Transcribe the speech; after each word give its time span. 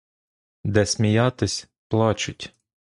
Де 0.63 0.85
сміятись— 0.85 1.67
плачуть. 1.87 2.53